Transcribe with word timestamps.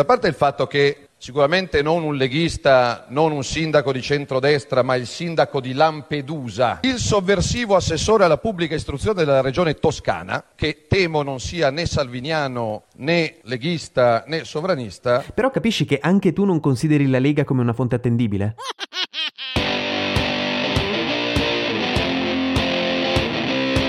A 0.00 0.04
parte 0.06 0.28
il 0.28 0.34
fatto 0.34 0.66
che 0.66 1.08
sicuramente 1.18 1.82
non 1.82 2.02
un 2.02 2.16
leghista, 2.16 3.04
non 3.10 3.32
un 3.32 3.44
sindaco 3.44 3.92
di 3.92 4.00
centrodestra, 4.00 4.82
ma 4.82 4.94
il 4.94 5.06
sindaco 5.06 5.60
di 5.60 5.74
Lampedusa, 5.74 6.78
il 6.84 6.96
sovversivo 6.96 7.76
assessore 7.76 8.24
alla 8.24 8.38
pubblica 8.38 8.74
istruzione 8.74 9.22
della 9.22 9.42
regione 9.42 9.74
toscana, 9.74 10.42
che 10.54 10.86
temo 10.88 11.22
non 11.22 11.38
sia 11.38 11.70
né 11.70 11.84
salviniano 11.84 12.84
né 12.96 13.40
leghista 13.42 14.24
né 14.26 14.44
sovranista. 14.44 15.22
Però 15.34 15.50
capisci 15.50 15.84
che 15.84 15.98
anche 16.00 16.32
tu 16.32 16.46
non 16.46 16.60
consideri 16.60 17.06
la 17.06 17.18
Lega 17.18 17.44
come 17.44 17.60
una 17.60 17.74
fonte 17.74 17.96
attendibile? 17.96 18.54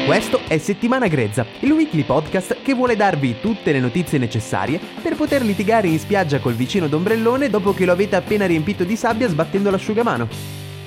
Questo 0.05 0.39
è 0.47 0.57
Settimana 0.57 1.07
Grezza, 1.07 1.45
il 1.61 1.71
weekly 1.71 2.03
podcast 2.03 2.61
che 2.63 2.73
vuole 2.73 2.95
darvi 2.95 3.35
tutte 3.39 3.71
le 3.71 3.79
notizie 3.79 4.17
necessarie 4.17 4.79
per 5.01 5.15
poter 5.15 5.43
litigare 5.43 5.87
in 5.87 5.99
spiaggia 5.99 6.39
col 6.39 6.55
vicino 6.55 6.87
d'ombrellone 6.87 7.49
dopo 7.49 7.73
che 7.73 7.85
lo 7.85 7.93
avete 7.93 8.15
appena 8.15 8.45
riempito 8.45 8.83
di 8.83 8.97
sabbia 8.97 9.29
sbattendo 9.29 9.69
l'asciugamano. 9.69 10.27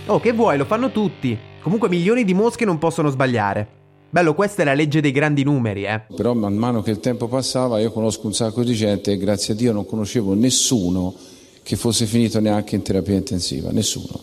Oh, 0.06 0.20
che 0.20 0.32
vuoi, 0.32 0.58
lo 0.58 0.64
fanno 0.66 0.90
tutti. 0.90 1.38
Comunque 1.62 1.88
milioni 1.88 2.24
di 2.24 2.34
mosche 2.34 2.66
non 2.66 2.78
possono 2.78 3.08
sbagliare. 3.08 3.66
Bello, 4.10 4.34
questa 4.34 4.62
è 4.62 4.64
la 4.64 4.74
legge 4.74 5.00
dei 5.00 5.12
grandi 5.12 5.42
numeri, 5.42 5.84
eh. 5.84 6.02
Però 6.14 6.34
man 6.34 6.54
mano 6.54 6.82
che 6.82 6.90
il 6.90 7.00
tempo 7.00 7.26
passava 7.26 7.80
io 7.80 7.92
conosco 7.92 8.26
un 8.26 8.34
sacco 8.34 8.62
di 8.62 8.74
gente 8.74 9.12
e 9.12 9.16
grazie 9.16 9.54
a 9.54 9.56
Dio 9.56 9.72
non 9.72 9.86
conoscevo 9.86 10.34
nessuno 10.34 11.14
che 11.62 11.76
fosse 11.76 12.04
finito 12.04 12.40
neanche 12.40 12.74
in 12.74 12.82
terapia 12.82 13.14
intensiva, 13.14 13.70
nessuno. 13.70 14.20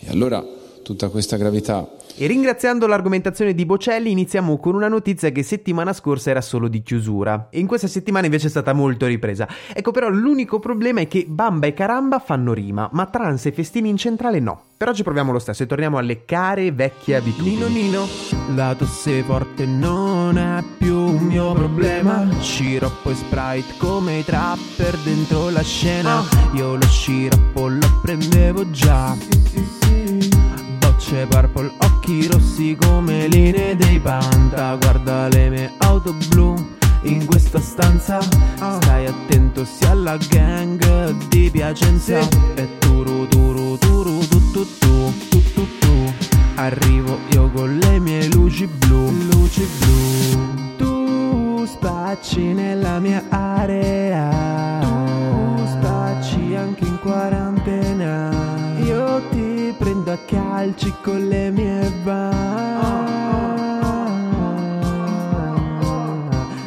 E 0.00 0.08
allora 0.08 0.44
tutta 0.82 1.08
questa 1.08 1.36
gravità 1.36 1.88
e 2.16 2.26
ringraziando 2.26 2.86
l'argomentazione 2.86 3.54
di 3.54 3.66
Bocelli 3.66 4.10
iniziamo 4.10 4.58
con 4.58 4.74
una 4.74 4.88
notizia 4.88 5.30
che 5.30 5.42
settimana 5.42 5.92
scorsa 5.92 6.30
era 6.30 6.40
solo 6.40 6.68
di 6.68 6.82
chiusura 6.82 7.48
e 7.50 7.58
in 7.58 7.66
questa 7.66 7.88
settimana 7.88 8.26
invece 8.26 8.46
è 8.46 8.50
stata 8.50 8.72
molto 8.72 9.06
ripresa. 9.06 9.48
Ecco 9.72 9.90
però 9.90 10.08
l'unico 10.08 10.58
problema 10.58 11.00
è 11.00 11.08
che 11.08 11.24
Bamba 11.28 11.66
e 11.66 11.74
Caramba 11.74 12.18
fanno 12.18 12.52
rima, 12.52 12.88
ma 12.92 13.06
trans 13.06 13.46
e 13.46 13.52
festini 13.52 13.88
in 13.88 13.96
centrale 13.96 14.40
no. 14.40 14.62
Per 14.76 14.88
oggi 14.88 15.02
proviamo 15.02 15.32
lo 15.32 15.38
stesso 15.38 15.62
e 15.62 15.66
torniamo 15.66 15.98
alle 15.98 16.24
care 16.24 16.70
vecchie 16.72 17.16
abitudini. 17.16 17.54
Nino 17.54 17.68
Nino, 17.68 18.06
la 18.54 18.74
tosse 18.74 19.22
forte 19.22 19.66
non 19.66 20.36
è 20.36 20.62
più 20.78 20.96
un 20.96 21.26
mio 21.26 21.52
problema. 21.52 22.28
Sciroppo 22.40 23.10
e 23.10 23.14
sprite 23.14 23.74
come 23.78 24.18
i 24.18 24.24
trapper 24.24 24.96
dentro 24.98 25.50
la 25.50 25.62
scena. 25.62 26.22
Io 26.54 26.74
lo 26.76 26.86
sciroppo 26.86 27.68
lo 27.68 28.00
prendevo 28.02 28.70
già. 28.70 29.83
Bocce 31.04 31.26
purple, 31.26 31.70
occhi 31.80 32.26
rossi 32.28 32.78
come 32.80 33.28
linee 33.28 33.76
dei 33.76 34.00
panta. 34.00 34.74
Guarda 34.76 35.28
le 35.28 35.50
mie 35.50 35.70
auto 35.76 36.14
blu 36.30 36.54
in 37.02 37.26
questa 37.26 37.60
stanza. 37.60 38.22
Stai 38.22 39.04
attento 39.04 39.66
sia 39.66 39.90
alla 39.90 40.16
gang 40.30 41.12
di 41.28 41.50
Piacenza. 41.50 42.20
E 42.54 42.78
turu 42.78 43.28
turu 43.28 43.76
turu 43.76 44.26
tu 44.26 44.50
tu 44.50 44.66
tu 44.78 45.12
tu 45.28 45.42
tu 45.52 45.78
tu. 45.78 46.12
Arrivo 46.54 47.18
io 47.32 47.50
con 47.50 47.76
le 47.76 47.98
mie 47.98 48.26
luci 48.28 48.66
blu, 48.66 49.10
luci 49.30 49.68
blu. 49.78 50.76
Tu 50.78 51.66
spacci 51.66 52.54
nella 52.54 52.98
mia 52.98 53.22
area. 53.28 54.03
A 60.14 60.18
calci 60.26 60.94
con 61.02 61.28
le 61.28 61.50
mie 61.50 61.92
van. 62.04 62.62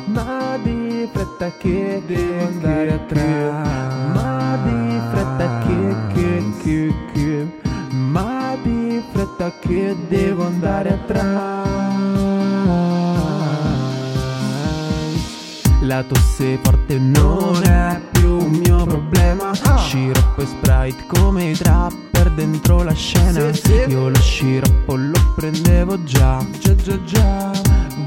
Ma 0.06 0.58
di 0.62 1.08
fretta 1.14 1.52
che 1.58 2.02
devo 2.06 2.46
andare 2.46 2.94
atrás. 2.94 3.68
Ma 4.14 4.58
di 4.66 5.00
fretta 5.12 5.60
che, 5.66 5.96
che, 6.14 6.44
che, 6.62 6.94
che. 7.14 7.70
Ma 7.96 8.56
di 8.62 9.02
fretta 9.14 9.52
che 9.62 9.96
devo 10.10 10.46
andare 10.46 10.90
atrás. 10.90 11.66
La 15.82 16.04
tosse 16.04 16.60
forte 16.62 16.98
non 16.98 17.64
è 17.64 18.02
più 18.12 18.40
un 18.40 18.50
mio 18.50 18.84
problema 18.84 19.54
Sciroppo 19.54 20.42
e 20.42 20.46
sprite 20.46 21.06
come 21.08 21.52
i 21.52 21.54
trapper 21.54 22.07
dentro 22.38 22.84
la 22.84 22.94
scena. 22.94 23.50
Io 23.88 24.10
lo 24.10 24.20
sciroppo 24.20 24.96
lo 24.96 25.34
prendevo 25.36 26.04
già. 26.04 26.46
Già 26.60 26.76
già 26.76 27.04
già. 27.04 27.52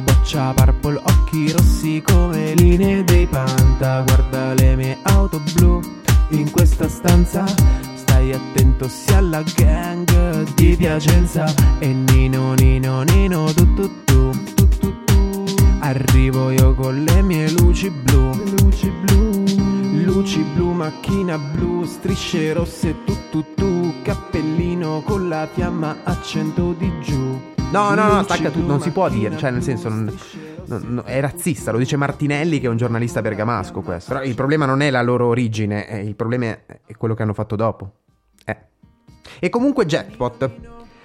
Boccia 0.05 0.53
purple, 0.55 1.01
occhi 1.03 1.51
rossi 1.51 2.01
come 2.07 2.55
linee 2.55 3.03
dei 3.03 3.27
panta. 3.27 4.03
Guarda 4.03 4.55
le 4.55 4.77
mie 4.77 4.99
auto 5.03 5.41
blu 5.55 5.81
in 6.29 6.49
questa 6.53 6.89
stanza. 6.89 7.45
Stai 7.97 8.33
attento 8.33 8.89
sia 8.89 9.19
alla 9.19 9.43
gang 9.57 10.45
di 10.55 10.77
Piacenza. 10.77 11.53
E 11.81 11.89
Nino 11.89 12.55
Nino 12.55 13.03
Nino 13.03 13.53
tu 13.53 13.75
tu 13.75 13.91
tu 14.05 14.31
tu 14.55 14.69
tu 14.79 15.05
tu. 15.07 15.45
Arrivo 15.81 16.51
io 16.51 16.73
con 16.75 17.03
le 17.03 17.21
mie 17.23 17.51
luci 17.51 17.91
blu. 17.91 18.31
Luci 18.61 18.93
blu 19.03 19.80
Luci 20.05 20.41
blu, 20.55 20.73
macchina 20.73 21.37
blu 21.39 21.85
Strisce 21.85 22.53
rosse 22.53 23.05
tu 23.05 23.15
tu 23.31 23.45
tu 23.55 23.95
Cappellino 24.03 25.03
con 25.05 25.29
la 25.29 25.47
fiamma 25.53 25.99
a 26.05 26.21
100 26.21 26.73
di 26.73 26.93
giù 27.01 27.41
No, 27.73 27.95
no, 27.95 28.13
no, 28.13 28.23
stacca 28.25 28.51
tu, 28.51 28.59
blu, 28.59 28.67
non 28.67 28.81
si 28.81 28.91
può 28.91 29.09
dire, 29.09 29.37
cioè 29.37 29.53
nel 29.53 29.63
senso 29.63 29.89
non, 29.89 30.13
non- 30.67 30.83
non- 30.89 31.03
è 31.07 31.21
razzista, 31.21 31.71
lo 31.71 31.79
dice 31.79 31.97
Martinelli 31.97 32.59
che 32.59 32.67
è 32.67 32.69
un 32.69 32.77
giornalista 32.77 33.21
bergamasco 33.23 33.81
questo. 33.83 34.13
Però 34.13 34.25
il 34.25 34.35
problema 34.35 34.67
non 34.67 34.81
è 34.81 34.91
la 34.91 35.03
loro 35.03 35.29
origine, 35.29 35.89
eh, 35.89 36.01
il 36.01 36.17
problema 36.17 36.47
è, 36.47 36.65
è 36.87 36.97
quello 36.97 37.15
che 37.15 37.23
hanno 37.23 37.33
fatto 37.33 37.55
dopo. 37.55 37.93
Eh. 38.45 38.57
E 39.39 39.49
comunque 39.51 39.87
jackpot. 39.87 40.51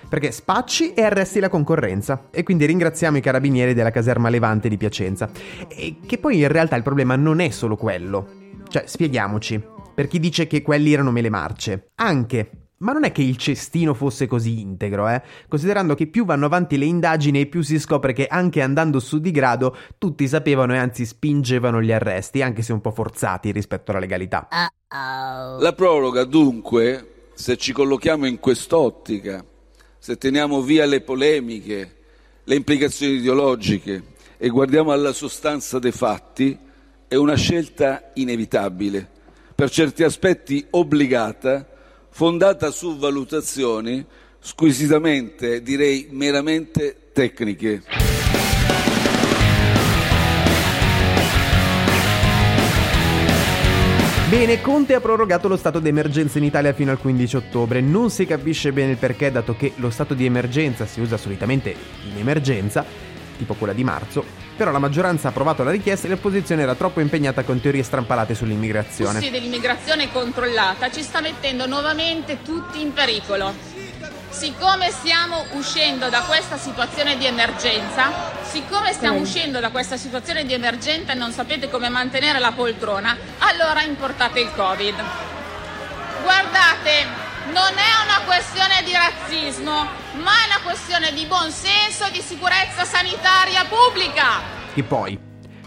Perché 0.10 0.32
spacci 0.32 0.94
e 0.94 1.04
arresti 1.04 1.40
la 1.40 1.50
concorrenza. 1.50 2.30
E 2.32 2.42
quindi 2.42 2.66
ringraziamo 2.66 3.18
i 3.18 3.22
carabinieri 3.22 3.76
della 3.76 3.92
caserma 3.92 4.30
Levante 4.30 4.68
di 4.68 4.78
Piacenza. 4.78 5.30
E 5.68 5.98
che 6.04 6.18
poi 6.18 6.40
in 6.40 6.48
realtà 6.48 6.76
il 6.76 6.84
problema 6.84 7.16
non 7.16 7.42
è 7.42 7.50
solo 7.50 7.76
quello. 7.76 8.45
Cioè, 8.76 8.88
spieghiamoci. 8.88 9.64
Per 9.94 10.06
chi 10.08 10.20
dice 10.20 10.48
che 10.48 10.62
quelli 10.62 10.92
erano 10.92 11.12
mele 11.12 11.30
marce. 11.30 11.92
Anche. 11.96 12.50
Ma 12.80 12.92
non 12.92 13.06
è 13.06 13.14
che 13.14 13.22
il 13.22 13.38
cestino 13.38 13.94
fosse 13.94 14.28
così 14.28 14.60
integro, 14.60 15.08
eh? 15.08 15.22
Considerando 15.48 15.96
che 15.96 16.08
più 16.08 16.26
vanno 16.26 16.48
avanti 16.48 16.78
le 16.78 16.84
indagini 16.84 17.40
e 17.40 17.46
più 17.46 17.62
si 17.62 17.80
scopre 17.80 18.12
che 18.12 18.28
anche 18.28 18.62
andando 18.62 19.00
su 19.00 19.20
di 19.20 19.32
grado 19.32 19.78
tutti 19.98 20.28
sapevano 20.28 20.74
e 20.74 20.78
anzi 20.78 21.06
spingevano 21.06 21.82
gli 21.82 21.94
arresti, 21.94 22.42
anche 22.42 22.64
se 22.64 22.74
un 22.74 22.82
po' 22.82 22.92
forzati 22.92 23.54
rispetto 23.54 23.92
alla 23.92 24.02
legalità. 24.02 24.50
La 24.90 25.74
proroga 25.74 26.26
dunque, 26.26 27.30
se 27.34 27.56
ci 27.56 27.72
collochiamo 27.72 28.26
in 28.26 28.40
quest'ottica, 28.40 29.42
se 29.98 30.18
teniamo 30.18 30.62
via 30.62 30.86
le 30.86 31.00
polemiche, 31.00 31.96
le 32.44 32.56
implicazioni 32.56 33.14
ideologiche 33.14 34.04
e 34.36 34.50
guardiamo 34.50 34.92
alla 34.92 35.14
sostanza 35.14 35.80
dei 35.80 35.94
fatti, 35.94 36.64
è 37.08 37.16
una 37.16 37.36
scelta 37.36 38.12
inevitabile, 38.16 39.08
per 39.54 39.70
certi 39.70 40.04
aspetti 40.04 40.66
obbligata, 40.72 41.68
fondata 42.10 42.72
su 42.72 42.98
valutazioni 42.98 44.06
squisitamente, 44.40 45.62
direi 45.62 46.08
meramente 46.12 47.10
tecniche. 47.14 47.84
Bene, 54.28 54.60
Conte 54.60 54.96
ha 54.96 55.00
prorogato 55.00 55.48
lo 55.48 55.56
stato 55.56 55.80
di 55.80 55.88
emergenza 55.88 56.40
in 56.40 56.44
Italia 56.44 56.74
fino 56.74 56.92
al 56.92 56.98
15 56.98 57.36
ottobre. 57.38 57.80
Non 57.80 58.10
si 58.10 58.26
capisce 58.26 58.74
bene 58.74 58.92
il 58.92 58.98
perché, 58.98 59.32
dato 59.32 59.56
che 59.56 59.74
lo 59.76 59.92
stato 59.92 60.14
di 60.14 60.26
emergenza 60.26 60.86
si 60.86 61.00
usa 61.00 61.16
solitamente 61.16 61.76
in 62.10 62.18
emergenza, 62.18 62.84
tipo 63.38 63.54
quella 63.54 63.74
di 63.74 63.84
marzo. 63.84 64.45
Però 64.56 64.72
la 64.72 64.80
maggioranza 64.80 65.28
ha 65.28 65.30
approvato 65.32 65.64
la 65.64 65.72
richiesta 65.72 66.08
e 66.08 66.10
l'opposizione 66.10 66.62
era 66.62 66.76
troppo 66.76 67.02
impegnata 67.02 67.44
con 67.44 67.60
teorie 67.60 67.84
strampalate 67.84 68.34
sull'immigrazione. 68.34 69.20
flussi 69.20 69.30
dell'immigrazione 69.30 70.10
controllata 70.12 70.90
ci 70.90 71.04
sta 71.04 71.20
mettendo 71.20 71.68
nuovamente 71.68 72.42
tutti 72.42 72.82
in 72.82 72.94
pericolo. 72.94 73.54
siccome 74.30 74.92
stiamo 74.92 75.46
uscendo 75.54 76.10
da 76.10 76.22
questa 76.22 76.58
situazione 76.58 77.18
di 77.18 77.26
emergenza, 77.26 78.12
siccome 78.44 78.92
stiamo 78.92 79.20
uscendo 79.20 79.60
da 79.62 79.70
questa 79.72 79.96
situazione 79.98 80.46
di 80.46 80.54
emergenza 80.54 81.14
e 81.14 81.16
non 81.16 81.32
sapete 81.32 81.70
come 81.70 81.88
mantenere 81.90 82.40
la 82.40 82.52
poltrona, 82.52 83.18
allora 83.40 83.82
importate 83.84 84.42
il 84.42 84.52
Covid. 84.54 84.96
Guardate, 86.22 87.06
non 87.54 87.78
è 87.78 87.92
una 88.04 88.26
questione 88.26 88.84
di 88.84 88.92
razzismo, 88.92 89.15
ma 89.64 90.32
è 90.32 90.46
una 90.48 90.62
questione 90.64 91.14
di 91.14 91.26
buon 91.26 91.52
senso 91.52 92.06
e 92.06 92.12
di 92.12 92.22
sicurezza 92.22 92.84
sanitaria 92.84 93.66
pubblica. 93.66 94.74
E 94.74 94.84
poi, 94.84 95.18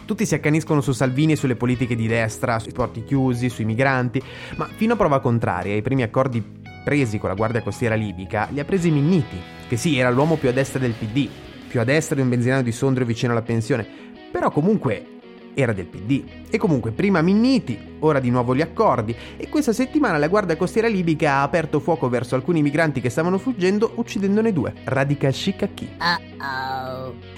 tutti 0.04 0.26
si 0.26 0.34
accaniscono 0.34 0.80
su 0.80 0.92
Salvini 0.92 1.32
e 1.32 1.36
sulle 1.36 1.56
politiche 1.56 1.94
di 1.94 2.06
destra, 2.06 2.58
sui 2.58 2.72
porti 2.72 3.04
chiusi, 3.04 3.48
sui 3.48 3.64
migranti, 3.64 4.22
ma 4.56 4.66
fino 4.66 4.94
a 4.94 4.96
prova 4.96 5.20
contraria, 5.20 5.74
i 5.74 5.82
primi 5.82 6.02
accordi 6.02 6.42
presi 6.84 7.18
con 7.18 7.28
la 7.28 7.34
Guardia 7.34 7.62
Costiera 7.62 7.94
libica 7.94 8.48
li 8.50 8.60
ha 8.60 8.64
presi 8.64 8.90
Minniti, 8.90 9.40
che 9.68 9.76
sì, 9.76 9.98
era 9.98 10.10
l'uomo 10.10 10.36
più 10.36 10.48
a 10.48 10.52
destra 10.52 10.78
del 10.78 10.92
PD, 10.92 11.28
più 11.68 11.80
a 11.80 11.84
destra 11.84 12.14
di 12.14 12.22
un 12.22 12.28
benzinaio 12.28 12.62
di 12.62 12.72
Sondrio 12.72 13.06
vicino 13.06 13.32
alla 13.32 13.42
pensione, 13.42 13.86
però 14.30 14.50
comunque 14.50 15.17
era 15.60 15.72
del 15.72 15.86
PD. 15.86 16.22
E 16.50 16.56
comunque 16.56 16.92
prima 16.92 17.20
Minniti, 17.20 17.96
ora 18.00 18.20
di 18.20 18.30
nuovo 18.30 18.54
gli 18.54 18.60
accordi 18.60 19.14
e 19.36 19.48
questa 19.48 19.72
settimana 19.72 20.16
la 20.16 20.28
Guardia 20.28 20.56
Costiera 20.56 20.86
libica 20.86 21.34
ha 21.34 21.42
aperto 21.42 21.80
fuoco 21.80 22.08
verso 22.08 22.36
alcuni 22.36 22.62
migranti 22.62 23.00
che 23.00 23.10
stavano 23.10 23.38
fuggendo 23.38 23.92
uccidendone 23.96 24.52
due. 24.52 24.72
Radical 24.84 25.34
Shikaki. 25.34 25.96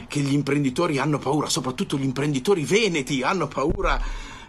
Che 0.07 0.21
gli 0.21 0.33
imprenditori 0.33 0.99
hanno 0.99 1.19
paura, 1.19 1.49
soprattutto 1.49 1.97
gli 1.97 2.05
imprenditori 2.05 2.65
veneti 2.65 3.23
hanno 3.23 3.49
paura 3.49 3.99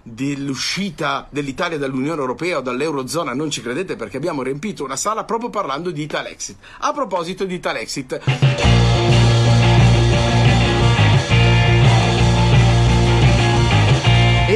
dell'uscita 0.03 1.27
dell'Italia 1.29 1.77
dall'Unione 1.77 2.19
Europea 2.19 2.57
o 2.57 2.62
dall'Eurozona, 2.62 3.33
non 3.33 3.50
ci 3.51 3.62
credete 3.62 3.95
perché 3.95 4.17
abbiamo 4.17 4.41
riempito 4.41 4.83
una 4.83 4.95
sala 4.95 5.24
proprio 5.24 5.50
parlando 5.50 5.91
di 5.91 6.01
Italexit. 6.01 6.57
A 6.79 6.91
proposito 6.91 7.45
di 7.45 7.56
Italexit. 7.56 9.30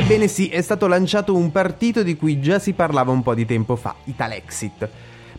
Ebbene 0.05 0.27
sì, 0.27 0.49
è 0.49 0.61
stato 0.61 0.85
lanciato 0.85 1.35
un 1.35 1.51
partito 1.51 2.03
di 2.03 2.15
cui 2.15 2.39
già 2.39 2.59
si 2.59 2.73
parlava 2.73 3.11
un 3.11 3.23
po' 3.23 3.33
di 3.33 3.43
tempo 3.43 3.75
fa, 3.75 3.95
Italexit 4.03 4.87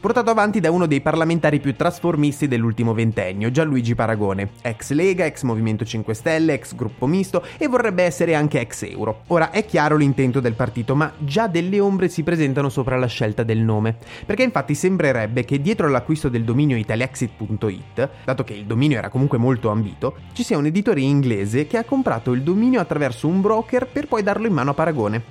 portato 0.00 0.30
avanti 0.30 0.60
da 0.60 0.70
uno 0.70 0.86
dei 0.86 1.00
parlamentari 1.00 1.60
più 1.60 1.74
trasformisti 1.74 2.48
dell'ultimo 2.48 2.94
ventennio, 2.94 3.50
Gianluigi 3.50 3.94
Paragone, 3.94 4.50
ex 4.62 4.92
Lega, 4.92 5.24
ex 5.24 5.42
Movimento 5.42 5.84
5 5.84 6.14
Stelle, 6.14 6.52
ex 6.54 6.74
Gruppo 6.74 7.06
Misto 7.06 7.42
e 7.58 7.66
vorrebbe 7.68 8.02
essere 8.02 8.34
anche 8.34 8.60
ex 8.60 8.82
Euro. 8.82 9.22
Ora 9.28 9.50
è 9.50 9.64
chiaro 9.64 9.96
l'intento 9.96 10.40
del 10.40 10.54
partito, 10.54 10.94
ma 10.94 11.12
già 11.18 11.46
delle 11.46 11.80
ombre 11.80 12.08
si 12.08 12.22
presentano 12.22 12.68
sopra 12.68 12.96
la 12.96 13.06
scelta 13.06 13.42
del 13.42 13.58
nome, 13.58 13.96
perché 14.24 14.42
infatti 14.42 14.74
sembrerebbe 14.74 15.44
che 15.44 15.60
dietro 15.60 15.86
all'acquisto 15.86 16.28
del 16.28 16.44
dominio 16.44 16.76
italiexit.it, 16.76 18.08
dato 18.24 18.44
che 18.44 18.54
il 18.54 18.66
dominio 18.66 18.98
era 18.98 19.08
comunque 19.08 19.38
molto 19.38 19.70
ambito, 19.70 20.16
ci 20.32 20.42
sia 20.42 20.58
un'editoria 20.58 21.06
inglese 21.06 21.66
che 21.66 21.78
ha 21.78 21.84
comprato 21.84 22.32
il 22.32 22.42
dominio 22.42 22.80
attraverso 22.80 23.26
un 23.26 23.40
broker 23.40 23.86
per 23.86 24.06
poi 24.06 24.22
darlo 24.22 24.46
in 24.46 24.52
mano 24.52 24.70
a 24.70 24.74
Paragone. 24.74 25.22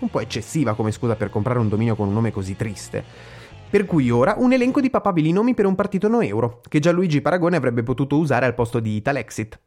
Un 0.00 0.10
po' 0.10 0.20
eccessiva 0.20 0.74
come 0.74 0.90
scusa 0.90 1.14
per 1.14 1.30
comprare 1.30 1.58
un 1.58 1.68
dominio 1.68 1.94
con 1.94 2.08
un 2.08 2.14
nome 2.14 2.32
così 2.32 2.56
triste. 2.56 3.42
Per 3.70 3.84
cui 3.86 4.10
ora 4.10 4.36
un 4.38 4.52
elenco 4.52 4.80
di 4.80 4.90
papabili 4.90 5.32
nomi 5.32 5.54
per 5.54 5.66
un 5.66 5.74
partito 5.74 6.08
no 6.08 6.20
euro, 6.20 6.60
che 6.68 6.78
Gianluigi 6.78 7.20
Paragone 7.20 7.56
avrebbe 7.56 7.82
potuto 7.82 8.16
usare 8.16 8.46
al 8.46 8.54
posto 8.54 8.78
di 8.80 8.96
Italexit. 8.96 9.58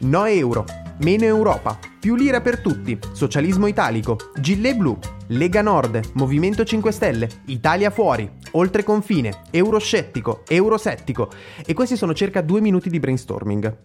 No 0.00 0.26
euro, 0.26 0.64
meno 0.98 1.24
Europa, 1.24 1.76
più 1.98 2.14
lira 2.14 2.40
per 2.40 2.60
tutti, 2.60 2.96
socialismo 3.12 3.66
italico, 3.66 4.16
Gillet 4.38 4.76
blu, 4.76 4.96
Lega 5.28 5.60
Nord, 5.60 6.10
Movimento 6.14 6.64
5 6.64 6.92
Stelle, 6.92 7.28
Italia 7.46 7.90
fuori, 7.90 8.30
oltre 8.52 8.84
confine, 8.84 9.42
euroscettico, 9.50 10.44
eurosettico. 10.46 11.30
E 11.66 11.74
questi 11.74 11.96
sono 11.96 12.14
circa 12.14 12.40
due 12.42 12.60
minuti 12.60 12.88
di 12.90 13.00
brainstorming. 13.00 13.76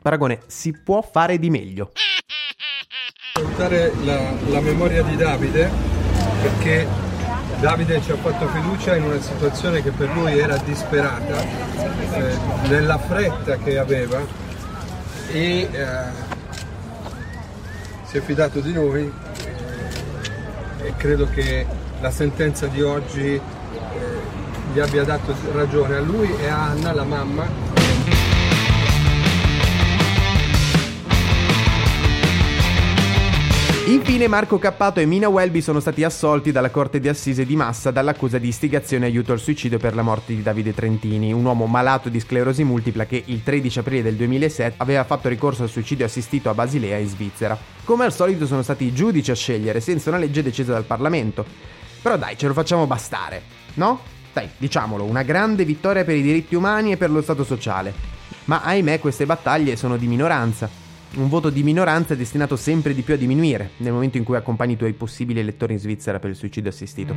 Paragone, 0.00 0.40
si 0.46 0.72
può 0.72 1.02
fare 1.02 1.38
di 1.38 1.50
meglio. 1.50 1.92
Salutare 3.34 3.92
la, 4.04 4.32
la 4.48 4.60
memoria 4.60 5.02
di 5.02 5.16
Davide 5.16 5.70
perché 6.40 7.09
Davide 7.60 8.00
ci 8.00 8.10
ha 8.10 8.16
fatto 8.16 8.48
fiducia 8.48 8.96
in 8.96 9.02
una 9.02 9.20
situazione 9.20 9.82
che 9.82 9.90
per 9.90 10.08
lui 10.14 10.38
era 10.38 10.56
disperata, 10.56 11.42
eh, 11.42 12.38
nella 12.68 12.96
fretta 12.96 13.58
che 13.58 13.76
aveva 13.76 14.18
e 15.30 15.68
eh, 15.70 15.86
si 18.04 18.16
è 18.16 18.20
fidato 18.22 18.60
di 18.60 18.72
noi 18.72 19.12
eh, 20.80 20.86
e 20.86 20.94
credo 20.96 21.28
che 21.28 21.66
la 22.00 22.10
sentenza 22.10 22.66
di 22.66 22.80
oggi 22.80 23.34
eh, 23.34 23.42
gli 24.72 24.80
abbia 24.80 25.04
dato 25.04 25.34
ragione 25.52 25.96
a 25.96 26.00
lui 26.00 26.34
e 26.40 26.48
a 26.48 26.70
Anna, 26.70 26.94
la 26.94 27.04
mamma, 27.04 27.46
Infine 33.90 34.28
Marco 34.28 34.56
Cappato 34.56 35.00
e 35.00 35.04
Mina 35.04 35.28
Welby 35.28 35.60
sono 35.60 35.80
stati 35.80 36.04
assolti 36.04 36.52
dalla 36.52 36.70
Corte 36.70 37.00
di 37.00 37.08
Assise 37.08 37.44
di 37.44 37.56
Massa 37.56 37.90
dall'accusa 37.90 38.38
di 38.38 38.46
istigazione 38.46 39.06
e 39.06 39.08
aiuto 39.08 39.32
al 39.32 39.40
suicidio 39.40 39.78
per 39.78 39.96
la 39.96 40.02
morte 40.02 40.32
di 40.32 40.44
Davide 40.44 40.72
Trentini, 40.72 41.32
un 41.32 41.44
uomo 41.44 41.66
malato 41.66 42.08
di 42.08 42.20
sclerosi 42.20 42.62
multipla 42.62 43.04
che 43.04 43.20
il 43.26 43.42
13 43.42 43.80
aprile 43.80 44.02
del 44.02 44.14
2007 44.14 44.74
aveva 44.76 45.02
fatto 45.02 45.28
ricorso 45.28 45.64
al 45.64 45.68
suicidio 45.68 46.04
assistito 46.04 46.48
a 46.48 46.54
Basilea 46.54 46.98
in 46.98 47.08
Svizzera. 47.08 47.58
Come 47.82 48.04
al 48.04 48.12
solito 48.12 48.46
sono 48.46 48.62
stati 48.62 48.84
i 48.84 48.94
giudici 48.94 49.32
a 49.32 49.34
scegliere 49.34 49.80
senza 49.80 50.10
una 50.10 50.18
legge 50.18 50.44
decisa 50.44 50.70
dal 50.70 50.84
Parlamento. 50.84 51.44
Però 52.00 52.16
dai, 52.16 52.38
ce 52.38 52.46
lo 52.46 52.52
facciamo 52.52 52.86
bastare, 52.86 53.42
no? 53.74 54.02
Dai, 54.32 54.48
diciamolo, 54.56 55.02
una 55.02 55.24
grande 55.24 55.64
vittoria 55.64 56.04
per 56.04 56.14
i 56.14 56.22
diritti 56.22 56.54
umani 56.54 56.92
e 56.92 56.96
per 56.96 57.10
lo 57.10 57.22
Stato 57.22 57.42
sociale. 57.42 57.92
Ma 58.44 58.62
ahimè 58.62 59.00
queste 59.00 59.26
battaglie 59.26 59.74
sono 59.74 59.96
di 59.96 60.06
minoranza 60.06 60.79
un 61.14 61.28
voto 61.28 61.50
di 61.50 61.62
minoranza 61.62 62.14
destinato 62.14 62.56
sempre 62.56 62.94
di 62.94 63.02
più 63.02 63.14
a 63.14 63.16
diminuire 63.16 63.70
nel 63.78 63.92
momento 63.92 64.16
in 64.16 64.24
cui 64.24 64.36
accompagni 64.36 64.74
i 64.74 64.76
tuoi 64.76 64.92
possibili 64.92 65.40
elettori 65.40 65.72
in 65.72 65.78
Svizzera 65.78 66.18
per 66.18 66.30
il 66.30 66.36
suicidio 66.36 66.70
assistito. 66.70 67.14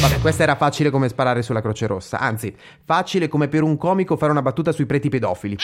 Vabbè, 0.00 0.20
questa 0.20 0.44
era 0.44 0.56
facile 0.56 0.88
come 0.88 1.08
sparare 1.08 1.42
sulla 1.42 1.60
Croce 1.60 1.86
Rossa, 1.86 2.18
anzi, 2.18 2.54
facile 2.84 3.28
come 3.28 3.48
per 3.48 3.62
un 3.62 3.76
comico 3.76 4.16
fare 4.16 4.32
una 4.32 4.40
battuta 4.40 4.72
sui 4.72 4.86
preti 4.86 5.10
pedofili. 5.10 5.58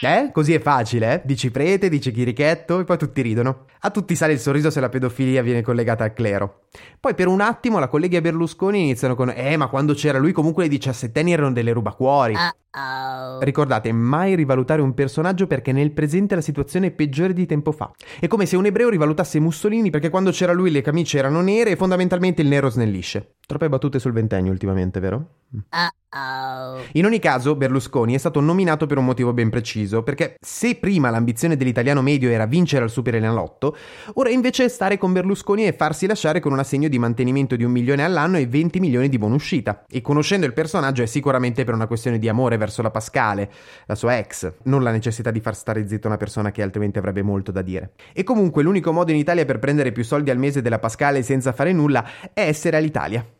Eh? 0.00 0.30
Così 0.30 0.52
è 0.52 0.60
facile, 0.60 1.14
eh? 1.14 1.22
Dici 1.24 1.50
prete, 1.50 1.88
dici 1.88 2.12
chirichetto 2.12 2.80
e 2.80 2.84
poi 2.84 2.98
tutti 2.98 3.22
ridono. 3.22 3.64
A 3.80 3.90
tutti 3.90 4.14
sale 4.14 4.34
il 4.34 4.38
sorriso 4.38 4.70
se 4.70 4.80
la 4.80 4.88
pedofilia 4.88 5.42
viene 5.42 5.62
collegata 5.62 6.04
al 6.04 6.12
clero. 6.12 6.64
Poi 7.00 7.14
per 7.14 7.28
un 7.28 7.40
attimo 7.40 7.78
la 7.78 7.88
collega 7.88 8.20
Berlusconi 8.20 8.82
iniziano 8.82 9.14
con 9.14 9.32
Eh, 9.34 9.56
ma 9.56 9.68
quando 9.68 9.94
c'era 9.94 10.18
lui 10.18 10.32
comunque 10.32 10.64
le 10.64 10.68
diciassettenni 10.68 11.32
erano 11.32 11.52
delle 11.52 11.72
rubacuori. 11.72 12.34
Uh-oh. 12.34 13.38
Ricordate, 13.40 13.90
mai 13.92 14.34
rivalutare 14.34 14.82
un 14.82 14.92
personaggio 14.92 15.46
perché 15.46 15.72
nel 15.72 15.92
presente 15.92 16.34
la 16.34 16.40
situazione 16.42 16.88
è 16.88 16.90
peggiore 16.90 17.32
di 17.32 17.46
tempo 17.46 17.72
fa. 17.72 17.90
È 18.20 18.26
come 18.26 18.44
se 18.44 18.56
un 18.56 18.66
ebreo 18.66 18.90
rivalutasse 18.90 19.40
Mussolini 19.40 19.88
perché 19.88 20.10
quando 20.10 20.30
c'era 20.30 20.52
lui 20.52 20.70
le 20.70 20.82
camicie 20.82 21.18
erano 21.18 21.40
nere 21.40 21.70
e 21.70 21.76
fondamentalmente 21.76 22.42
il 22.42 22.48
nero 22.48 22.68
snellisce. 22.68 23.36
Troppe 23.46 23.68
battute 23.68 23.98
sul 23.98 24.12
ventennio 24.12 24.52
ultimamente, 24.52 25.00
vero? 25.00 25.28
Uh-oh. 25.50 26.80
In 26.92 27.04
ogni 27.04 27.18
caso, 27.18 27.56
Berlusconi 27.56 28.14
è 28.14 28.18
stato 28.18 28.40
nominato 28.40 28.86
per 28.86 28.98
un 28.98 29.04
motivo 29.04 29.32
ben 29.32 29.50
preciso, 29.50 30.02
perché 30.02 30.36
se 30.40 30.76
prima 30.76 31.10
l'ambizione 31.10 31.56
dell'italiano 31.56 32.00
medio 32.00 32.30
era 32.30 32.46
vincere 32.46 32.84
al 32.84 32.90
Super 32.90 33.16
Enalotto, 33.16 33.76
ora 34.14 34.30
invece 34.30 34.64
è 34.64 34.68
stare 34.68 34.96
con 34.96 35.12
Berlusconi 35.12 35.66
e 35.66 35.72
farsi 35.72 36.06
lasciare 36.06 36.40
con 36.40 36.52
un 36.52 36.58
assegno 36.58 36.88
di 36.88 36.98
mantenimento 36.98 37.54
di 37.54 37.64
un 37.64 37.70
milione 37.70 38.02
all'anno 38.02 38.38
e 38.38 38.46
20 38.46 38.80
milioni 38.80 39.08
di 39.08 39.18
bonuscita. 39.18 39.84
E 39.88 40.00
conoscendo 40.00 40.46
il 40.46 40.52
personaggio 40.52 41.02
è 41.02 41.06
sicuramente 41.06 41.64
per 41.64 41.74
una 41.74 41.86
questione 41.86 42.18
di 42.18 42.28
amore 42.28 42.56
verso 42.56 42.82
la 42.82 42.90
Pascale, 42.90 43.50
la 43.86 43.94
sua 43.94 44.18
ex, 44.18 44.52
non 44.64 44.82
la 44.82 44.90
necessità 44.90 45.30
di 45.30 45.40
far 45.40 45.54
stare 45.54 45.86
zitta 45.86 46.08
una 46.08 46.16
persona 46.16 46.50
che 46.50 46.62
altrimenti 46.62 46.98
avrebbe 46.98 47.22
molto 47.22 47.52
da 47.52 47.62
dire. 47.62 47.92
E 48.14 48.24
comunque 48.24 48.62
l'unico 48.62 48.92
modo 48.92 49.10
in 49.10 49.18
Italia 49.18 49.44
per 49.44 49.58
prendere 49.58 49.92
più 49.92 50.02
soldi 50.02 50.30
al 50.30 50.38
mese 50.38 50.62
della 50.62 50.78
Pascale 50.78 51.22
senza 51.22 51.52
fare 51.52 51.72
nulla 51.72 52.04
è 52.32 52.40
essere 52.40 52.78
all'Italia. 52.78 53.35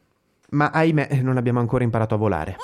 Ma 0.56 0.70
ahimè, 0.72 1.08
eh, 1.10 1.20
non 1.20 1.36
abbiamo 1.36 1.60
ancora 1.60 1.84
imparato 1.84 2.14
a 2.14 2.16
volare. 2.16 2.56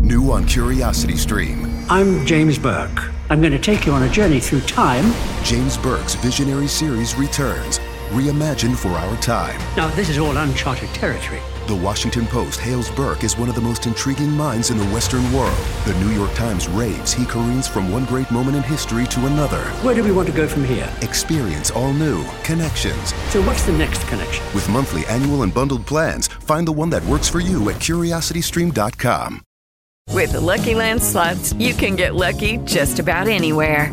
New 0.00 0.30
on 0.30 0.44
Curiosity 0.46 1.16
Stream. 1.16 1.84
I'm 1.88 2.24
James 2.24 2.58
Burke. 2.58 3.08
I'm 3.30 3.40
going 3.40 3.52
to 3.52 3.58
take 3.60 3.86
you 3.86 3.92
on 3.92 4.02
a 4.02 4.08
journey 4.08 4.40
through 4.40 4.62
time. 4.62 5.04
James 5.44 5.78
Burke's 5.78 6.16
visionary 6.16 6.66
series 6.66 7.14
returns, 7.14 7.78
reimagined 8.10 8.74
for 8.74 8.88
our 8.88 9.16
time. 9.20 9.60
Now, 9.76 9.86
this 9.94 10.08
is 10.08 10.18
all 10.18 10.36
uncharted 10.36 10.88
territory. 10.88 11.40
The 11.68 11.76
Washington 11.76 12.26
Post 12.26 12.60
hails 12.60 12.90
Burke 12.90 13.24
as 13.24 13.36
one 13.36 13.50
of 13.50 13.54
the 13.54 13.60
most 13.60 13.84
intriguing 13.84 14.30
minds 14.30 14.70
in 14.70 14.78
the 14.78 14.86
Western 14.86 15.30
world. 15.34 15.58
The 15.84 15.92
New 16.00 16.08
York 16.12 16.32
Times 16.32 16.66
raves 16.66 17.12
he 17.12 17.26
careens 17.26 17.68
from 17.68 17.92
one 17.92 18.06
great 18.06 18.30
moment 18.30 18.56
in 18.56 18.62
history 18.62 19.06
to 19.08 19.26
another. 19.26 19.62
Where 19.82 19.94
do 19.94 20.02
we 20.02 20.10
want 20.10 20.28
to 20.28 20.34
go 20.34 20.48
from 20.48 20.64
here? 20.64 20.90
Experience 21.02 21.70
all 21.72 21.92
new 21.92 22.24
connections. 22.42 23.12
So, 23.28 23.42
what's 23.42 23.66
the 23.66 23.72
next 23.72 24.02
connection? 24.08 24.46
With 24.54 24.66
monthly, 24.70 25.04
annual, 25.08 25.42
and 25.42 25.52
bundled 25.52 25.84
plans, 25.84 26.28
find 26.40 26.66
the 26.66 26.72
one 26.72 26.88
that 26.88 27.04
works 27.04 27.28
for 27.28 27.38
you 27.38 27.68
at 27.68 27.76
curiositystream.com. 27.76 29.42
With 30.14 30.32
the 30.32 30.40
Lucky 30.40 30.74
Land 30.74 31.02
slots, 31.02 31.52
you 31.52 31.74
can 31.74 31.96
get 31.96 32.14
lucky 32.14 32.56
just 32.64 32.98
about 32.98 33.28
anywhere. 33.28 33.92